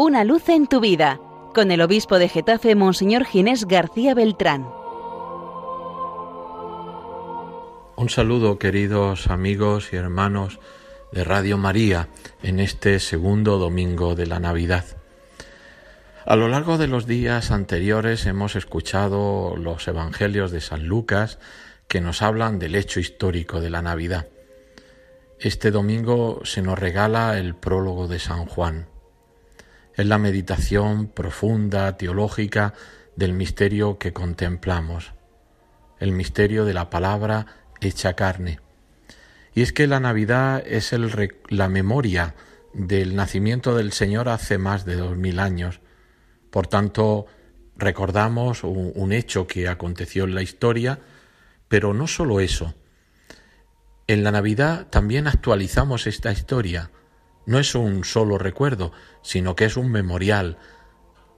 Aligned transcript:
Una 0.00 0.22
luz 0.22 0.48
en 0.48 0.68
tu 0.68 0.78
vida, 0.78 1.20
con 1.52 1.72
el 1.72 1.80
obispo 1.80 2.20
de 2.20 2.28
Getafe, 2.28 2.76
Monseñor 2.76 3.24
Ginés 3.24 3.64
García 3.64 4.14
Beltrán. 4.14 4.64
Un 7.96 8.08
saludo, 8.08 8.60
queridos 8.60 9.26
amigos 9.26 9.92
y 9.92 9.96
hermanos 9.96 10.60
de 11.10 11.24
Radio 11.24 11.58
María, 11.58 12.10
en 12.44 12.60
este 12.60 13.00
segundo 13.00 13.58
domingo 13.58 14.14
de 14.14 14.28
la 14.28 14.38
Navidad. 14.38 14.84
A 16.24 16.36
lo 16.36 16.46
largo 16.46 16.78
de 16.78 16.86
los 16.86 17.08
días 17.08 17.50
anteriores 17.50 18.24
hemos 18.26 18.54
escuchado 18.54 19.56
los 19.56 19.88
Evangelios 19.88 20.52
de 20.52 20.60
San 20.60 20.86
Lucas 20.86 21.40
que 21.88 22.00
nos 22.00 22.22
hablan 22.22 22.60
del 22.60 22.76
hecho 22.76 23.00
histórico 23.00 23.60
de 23.60 23.70
la 23.70 23.82
Navidad. 23.82 24.28
Este 25.40 25.72
domingo 25.72 26.42
se 26.44 26.62
nos 26.62 26.78
regala 26.78 27.36
el 27.36 27.56
prólogo 27.56 28.06
de 28.06 28.20
San 28.20 28.44
Juan 28.46 28.86
es 29.98 30.06
la 30.06 30.18
meditación 30.18 31.08
profunda, 31.08 31.96
teológica, 31.96 32.72
del 33.16 33.32
misterio 33.32 33.98
que 33.98 34.12
contemplamos, 34.12 35.12
el 35.98 36.12
misterio 36.12 36.64
de 36.64 36.72
la 36.72 36.88
palabra 36.88 37.46
hecha 37.80 38.14
carne. 38.14 38.60
Y 39.54 39.62
es 39.62 39.72
que 39.72 39.88
la 39.88 39.98
Navidad 39.98 40.62
es 40.64 40.94
la 41.48 41.68
memoria 41.68 42.36
del 42.72 43.16
nacimiento 43.16 43.74
del 43.74 43.90
Señor 43.90 44.28
hace 44.28 44.56
más 44.56 44.84
de 44.84 44.94
dos 44.94 45.16
mil 45.16 45.40
años. 45.40 45.80
Por 46.50 46.68
tanto, 46.68 47.26
recordamos 47.76 48.62
un, 48.62 48.92
un 48.94 49.12
hecho 49.12 49.48
que 49.48 49.66
aconteció 49.66 50.24
en 50.24 50.36
la 50.36 50.42
historia, 50.42 51.00
pero 51.66 51.92
no 51.92 52.06
solo 52.06 52.38
eso. 52.38 52.72
En 54.06 54.22
la 54.22 54.30
Navidad 54.30 54.86
también 54.90 55.26
actualizamos 55.26 56.06
esta 56.06 56.30
historia, 56.30 56.92
no 57.48 57.58
es 57.58 57.74
un 57.74 58.04
solo 58.04 58.36
recuerdo, 58.36 58.92
sino 59.22 59.56
que 59.56 59.64
es 59.64 59.78
un 59.78 59.90
memorial, 59.90 60.58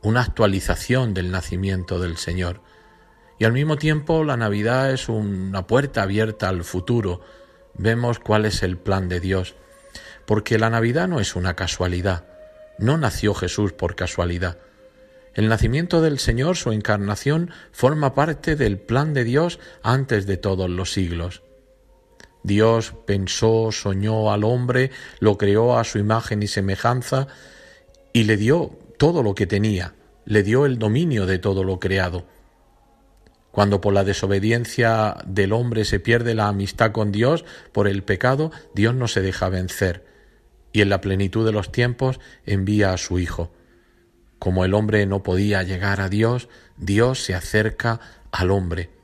una 0.02 0.22
actualización 0.22 1.14
del 1.14 1.30
nacimiento 1.30 2.00
del 2.00 2.16
Señor. 2.16 2.62
Y 3.38 3.44
al 3.44 3.52
mismo 3.52 3.76
tiempo 3.76 4.24
la 4.24 4.36
Navidad 4.36 4.90
es 4.90 5.08
una 5.08 5.68
puerta 5.68 6.02
abierta 6.02 6.48
al 6.48 6.64
futuro. 6.64 7.20
Vemos 7.74 8.18
cuál 8.18 8.44
es 8.44 8.64
el 8.64 8.76
plan 8.76 9.08
de 9.08 9.20
Dios. 9.20 9.54
Porque 10.26 10.58
la 10.58 10.68
Navidad 10.68 11.06
no 11.06 11.20
es 11.20 11.36
una 11.36 11.54
casualidad. 11.54 12.26
No 12.76 12.98
nació 12.98 13.32
Jesús 13.32 13.72
por 13.72 13.94
casualidad. 13.94 14.58
El 15.34 15.48
nacimiento 15.48 16.02
del 16.02 16.18
Señor, 16.18 16.56
su 16.56 16.72
encarnación, 16.72 17.52
forma 17.70 18.16
parte 18.16 18.56
del 18.56 18.80
plan 18.80 19.14
de 19.14 19.22
Dios 19.22 19.60
antes 19.84 20.26
de 20.26 20.38
todos 20.38 20.68
los 20.68 20.92
siglos. 20.92 21.44
Dios 22.42 22.94
pensó, 23.06 23.70
soñó 23.72 24.32
al 24.32 24.44
hombre, 24.44 24.90
lo 25.18 25.36
creó 25.36 25.78
a 25.78 25.84
su 25.84 25.98
imagen 25.98 26.42
y 26.42 26.46
semejanza 26.46 27.26
y 28.12 28.24
le 28.24 28.36
dio 28.36 28.78
todo 28.98 29.22
lo 29.22 29.34
que 29.34 29.46
tenía, 29.46 29.94
le 30.24 30.42
dio 30.42 30.66
el 30.66 30.78
dominio 30.78 31.26
de 31.26 31.38
todo 31.38 31.64
lo 31.64 31.78
creado. 31.78 32.26
Cuando 33.50 33.80
por 33.80 33.92
la 33.92 34.04
desobediencia 34.04 35.16
del 35.26 35.52
hombre 35.52 35.84
se 35.84 36.00
pierde 36.00 36.34
la 36.34 36.48
amistad 36.48 36.92
con 36.92 37.12
Dios 37.12 37.44
por 37.72 37.88
el 37.88 38.02
pecado, 38.02 38.52
Dios 38.74 38.94
no 38.94 39.08
se 39.08 39.22
deja 39.22 39.48
vencer 39.48 40.06
y 40.72 40.82
en 40.82 40.88
la 40.88 41.00
plenitud 41.00 41.44
de 41.44 41.52
los 41.52 41.72
tiempos 41.72 42.20
envía 42.46 42.92
a 42.92 42.96
su 42.96 43.18
Hijo. 43.18 43.52
Como 44.38 44.64
el 44.64 44.72
hombre 44.72 45.04
no 45.04 45.22
podía 45.22 45.62
llegar 45.64 46.00
a 46.00 46.08
Dios, 46.08 46.48
Dios 46.76 47.22
se 47.24 47.34
acerca 47.34 48.00
al 48.30 48.50
hombre 48.52 48.99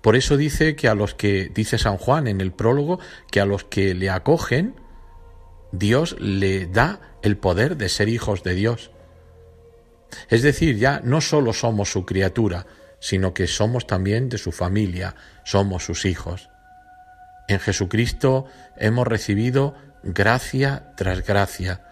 por 0.00 0.16
eso 0.16 0.36
dice 0.36 0.76
que 0.76 0.88
a 0.88 0.94
los 0.94 1.14
que, 1.14 1.50
dice 1.54 1.78
San 1.78 1.98
Juan 1.98 2.26
en 2.26 2.40
el 2.40 2.52
prólogo, 2.52 3.00
que 3.30 3.40
a 3.40 3.44
los 3.44 3.64
que 3.64 3.94
le 3.94 4.10
acogen, 4.10 4.74
Dios 5.72 6.16
le 6.18 6.66
da 6.66 7.00
el 7.22 7.36
poder 7.36 7.76
de 7.76 7.88
ser 7.88 8.08
hijos 8.08 8.42
de 8.42 8.54
Dios. 8.54 8.90
Es 10.28 10.42
decir, 10.42 10.76
ya 10.76 11.00
no 11.04 11.20
solo 11.20 11.52
somos 11.52 11.92
su 11.92 12.04
criatura, 12.06 12.66
sino 12.98 13.34
que 13.34 13.46
somos 13.46 13.86
también 13.86 14.28
de 14.28 14.38
su 14.38 14.52
familia, 14.52 15.14
somos 15.44 15.84
sus 15.84 16.04
hijos. 16.04 16.48
En 17.48 17.60
Jesucristo 17.60 18.46
hemos 18.76 19.06
recibido 19.06 19.74
gracia 20.02 20.92
tras 20.96 21.24
gracia, 21.24 21.82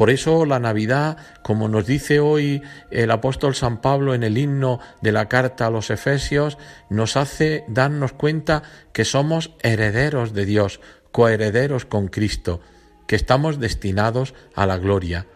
por 0.00 0.08
eso 0.08 0.46
la 0.46 0.58
Navidad, 0.58 1.18
como 1.42 1.68
nos 1.68 1.84
dice 1.84 2.20
hoy 2.20 2.62
el 2.90 3.10
apóstol 3.10 3.54
San 3.54 3.82
Pablo 3.82 4.14
en 4.14 4.22
el 4.22 4.38
himno 4.38 4.80
de 5.02 5.12
la 5.12 5.28
carta 5.28 5.66
a 5.66 5.70
los 5.70 5.90
Efesios, 5.90 6.56
nos 6.88 7.18
hace 7.18 7.66
darnos 7.68 8.14
cuenta 8.14 8.62
que 8.94 9.04
somos 9.04 9.50
herederos 9.62 10.32
de 10.32 10.46
Dios, 10.46 10.80
coherederos 11.12 11.84
con 11.84 12.08
Cristo, 12.08 12.62
que 13.06 13.14
estamos 13.14 13.60
destinados 13.60 14.32
a 14.54 14.64
la 14.64 14.78
gloria, 14.78 15.26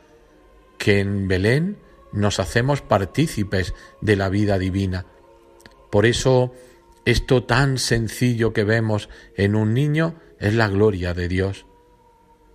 que 0.78 0.98
en 0.98 1.28
Belén 1.28 1.76
nos 2.14 2.40
hacemos 2.40 2.80
partícipes 2.80 3.74
de 4.00 4.16
la 4.16 4.30
vida 4.30 4.58
divina. 4.58 5.04
Por 5.90 6.06
eso, 6.06 6.54
esto 7.04 7.44
tan 7.44 7.76
sencillo 7.76 8.54
que 8.54 8.64
vemos 8.64 9.10
en 9.36 9.56
un 9.56 9.74
niño 9.74 10.14
es 10.38 10.54
la 10.54 10.68
gloria 10.68 11.12
de 11.12 11.28
Dios. 11.28 11.66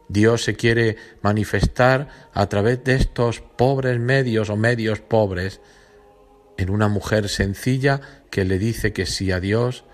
Dios 0.10 0.44
se 0.44 0.56
quiere 0.56 0.98
manifestar 1.22 2.10
a 2.34 2.50
través 2.50 2.84
de 2.84 2.96
estos 2.96 3.42
pobres 3.42 4.00
medios 4.00 4.50
o 4.50 4.58
medios 4.58 5.00
pobres 5.00 5.62
en 6.58 6.72
una 6.72 6.88
mujer 6.88 7.30
sencilla 7.30 8.02
que 8.32 8.44
le 8.44 8.58
dice 8.58 8.92
que 8.92 9.06
si 9.06 9.32
a 9.32 9.40
Dios 9.40 9.86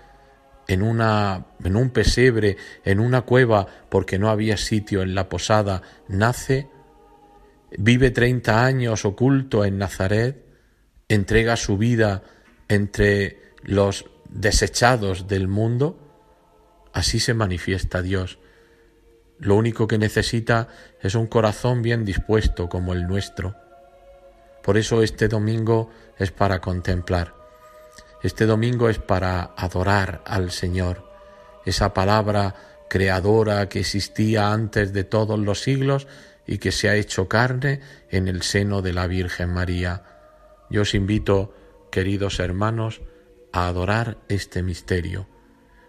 en 0.68 0.82
una 0.82 1.46
en 1.62 1.76
un 1.76 1.90
pesebre, 1.90 2.56
en 2.84 2.98
una 2.98 3.22
cueva 3.22 3.66
porque 3.90 4.18
no 4.18 4.30
había 4.30 4.56
sitio 4.56 5.02
en 5.02 5.14
la 5.14 5.28
posada, 5.28 5.82
nace, 6.08 6.68
vive 7.76 8.10
treinta 8.10 8.64
años 8.64 9.04
oculto 9.04 9.66
en 9.66 9.76
Nazaret, 9.78 10.44
entrega 11.08 11.56
su 11.56 11.76
vida 11.76 12.22
entre 12.68 13.52
los 13.62 14.06
desechados 14.30 15.28
del 15.28 15.46
mundo, 15.46 16.00
así 16.92 17.20
se 17.20 17.34
manifiesta 17.34 18.00
Dios 18.00 18.38
lo 19.38 19.56
único 19.56 19.86
que 19.86 19.98
necesita 19.98 20.68
es 21.00 21.14
un 21.14 21.26
corazón 21.26 21.82
bien 21.82 22.04
dispuesto 22.04 22.68
como 22.68 22.92
el 22.92 23.06
nuestro. 23.06 23.54
Por 24.62 24.78
eso 24.78 25.02
este 25.02 25.28
domingo 25.28 25.90
es 26.18 26.30
para 26.30 26.60
contemplar. 26.60 27.34
Este 28.22 28.46
domingo 28.46 28.88
es 28.88 28.98
para 28.98 29.52
adorar 29.56 30.22
al 30.24 30.50
Señor, 30.50 31.04
esa 31.64 31.92
palabra 31.92 32.54
creadora 32.88 33.68
que 33.68 33.80
existía 33.80 34.52
antes 34.52 34.92
de 34.92 35.04
todos 35.04 35.38
los 35.38 35.60
siglos 35.60 36.06
y 36.46 36.58
que 36.58 36.72
se 36.72 36.88
ha 36.88 36.94
hecho 36.94 37.28
carne 37.28 37.80
en 38.10 38.28
el 38.28 38.42
seno 38.42 38.82
de 38.82 38.92
la 38.92 39.06
Virgen 39.06 39.50
María. 39.52 40.04
Yo 40.70 40.82
os 40.82 40.94
invito, 40.94 41.54
queridos 41.90 42.40
hermanos, 42.40 43.02
a 43.52 43.66
adorar 43.66 44.18
este 44.28 44.62
misterio. 44.62 45.26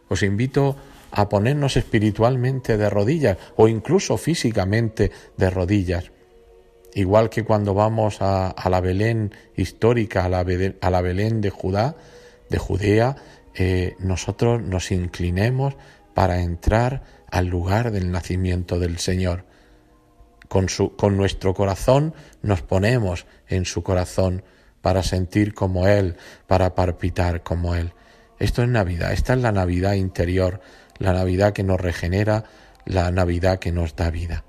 Os 0.10 0.24
invito 0.24 0.70
a 0.70 0.97
ponernos 1.30 1.78
espiritualmente 1.78 2.78
de 2.78 2.90
rodillas 2.90 3.38
o 3.56 3.68
incluso 3.68 4.18
físicamente 4.18 5.12
de 5.38 5.50
rodillas. 5.50 6.12
Igual 6.94 7.30
que 7.30 7.44
cuando 7.44 7.74
vamos 7.74 8.18
a, 8.22 8.56
la 8.70 8.82
Belén 8.82 9.32
histórica, 9.56 10.26
a 10.26 10.30
la, 10.30 10.40
a 10.40 11.02
Belén 11.02 11.42
de 11.42 11.50
Judá, 11.50 11.96
de 12.50 12.58
Judea, 12.58 13.16
eh, 13.54 13.96
nosotros 14.00 14.62
nos 14.62 14.92
inclinemos 14.92 15.76
para 16.14 16.42
entrar 16.42 17.04
al 17.30 17.48
lugar 17.48 17.92
del 17.92 18.12
nacimiento 18.12 18.80
del 18.80 18.98
Señor. 18.98 19.46
Con, 20.48 20.70
su, 20.70 20.96
con 20.96 21.18
nuestro 21.18 21.54
corazón 21.54 22.14
nos 22.42 22.62
ponemos 22.62 23.26
en 23.48 23.66
su 23.66 23.84
corazón 23.84 24.44
para 24.82 25.04
sentir 25.04 25.54
como 25.54 25.88
Él, 25.88 26.16
para 26.48 26.74
palpitar 26.74 27.44
como 27.44 27.76
Él. 27.76 27.94
Esto 28.40 28.64
es 28.64 28.70
Navidad, 28.70 29.12
esta 29.12 29.34
es 29.34 29.42
la 29.42 29.52
Navidad 29.52 29.94
interior, 29.94 30.62
la 31.00 31.14
Navidad 31.14 31.54
que 31.54 31.64
nos 31.64 31.80
regenera, 31.80 32.46
la 32.86 33.12
Navidad 33.12 33.60
que 33.60 33.72
nos 33.72 33.96
da 33.96 34.10
vida. 34.10 34.44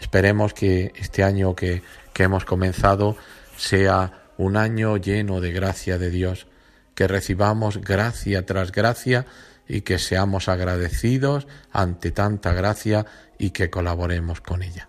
Esperemos 0.00 0.54
que 0.54 0.92
este 0.96 1.24
año 1.24 1.54
que, 1.54 1.82
que 2.12 2.22
hemos 2.22 2.44
comenzado 2.44 3.16
sea 3.56 4.28
un 4.36 4.56
año 4.56 4.96
lleno 4.96 5.40
de 5.40 5.52
gracia 5.52 5.98
de 5.98 6.10
Dios, 6.10 6.46
que 6.94 7.08
recibamos 7.08 7.78
gracia 7.80 8.46
tras 8.46 8.72
gracia 8.72 9.26
y 9.66 9.82
que 9.82 9.98
seamos 9.98 10.48
agradecidos 10.48 11.46
ante 11.70 12.10
tanta 12.10 12.52
gracia 12.54 13.06
y 13.38 13.50
que 13.50 13.70
colaboremos 13.70 14.40
con 14.40 14.62
ella. 14.62 14.88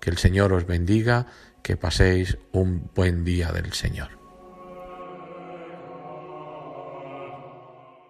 Que 0.00 0.10
el 0.10 0.18
Señor 0.18 0.52
os 0.52 0.66
bendiga, 0.66 1.26
que 1.62 1.76
paséis 1.76 2.38
un 2.52 2.90
buen 2.94 3.24
día 3.24 3.52
del 3.52 3.72
Señor. 3.72 4.18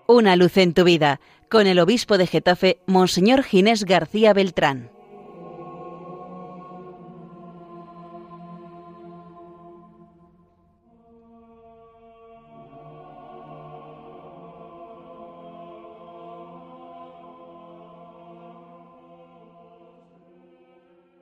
Una 0.07 0.37
luz 0.37 0.57
en 0.57 0.75
tu 0.75 0.85
vida 0.85 1.21
con 1.51 1.67
el 1.67 1.81
obispo 1.81 2.17
de 2.17 2.29
Getafe, 2.29 2.79
Monseñor 2.87 3.43
Ginés 3.43 3.85
García 3.85 4.33
Beltrán. 4.33 5.00